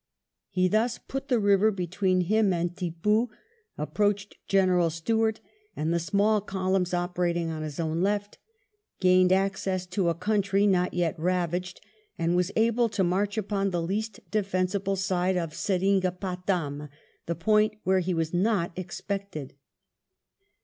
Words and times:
He 0.49 0.67
thus 0.67 0.97
put 0.97 1.27
the 1.27 1.37
river 1.39 1.69
between 1.69 2.21
him 2.21 2.51
and 2.51 2.75
Tippoo, 2.75 3.29
approached 3.77 4.35
General 4.47 4.89
Stuart 4.89 5.41
and 5.75 5.93
the 5.93 5.99
small 5.99 6.41
columns 6.41 6.91
operating 6.91 7.51
on 7.51 7.61
his 7.61 7.79
own 7.79 8.01
left, 8.01 8.39
gained 8.99 9.31
access 9.31 9.85
to 9.85 10.09
a 10.09 10.15
country 10.15 10.65
not 10.65 10.95
yet 10.95 11.19
ravaged, 11.19 11.81
and 12.17 12.35
was 12.35 12.51
able 12.55 12.89
to 12.89 13.03
march 13.03 13.37
upon 13.37 13.69
the 13.69 13.79
least 13.79 14.19
defensible 14.31 14.95
side 14.95 15.37
of 15.37 15.53
Seringapatam, 15.53 16.89
the 17.27 17.35
point 17.35 17.75
where 17.83 17.99
he 17.99 18.15
was 18.15 18.33
not 18.33 18.71
expected. 18.75 19.53